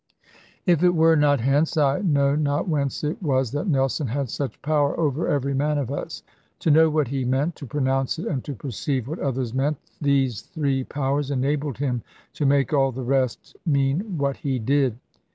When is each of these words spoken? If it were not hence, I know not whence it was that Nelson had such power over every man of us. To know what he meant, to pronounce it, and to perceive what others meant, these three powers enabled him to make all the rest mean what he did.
If 0.65 0.81
it 0.81 0.95
were 0.95 1.15
not 1.15 1.41
hence, 1.41 1.77
I 1.77 1.99
know 1.99 2.33
not 2.35 2.67
whence 2.67 3.03
it 3.03 3.21
was 3.21 3.51
that 3.51 3.67
Nelson 3.67 4.07
had 4.07 4.31
such 4.31 4.59
power 4.63 4.99
over 4.99 5.27
every 5.27 5.53
man 5.53 5.77
of 5.77 5.91
us. 5.91 6.23
To 6.61 6.71
know 6.71 6.89
what 6.89 7.09
he 7.09 7.23
meant, 7.23 7.55
to 7.57 7.67
pronounce 7.67 8.17
it, 8.17 8.25
and 8.25 8.43
to 8.45 8.55
perceive 8.55 9.07
what 9.07 9.19
others 9.19 9.53
meant, 9.53 9.77
these 10.01 10.41
three 10.41 10.83
powers 10.85 11.29
enabled 11.29 11.77
him 11.77 12.01
to 12.33 12.47
make 12.47 12.73
all 12.73 12.91
the 12.91 13.03
rest 13.03 13.55
mean 13.63 14.17
what 14.17 14.37
he 14.37 14.57
did. 14.57 14.97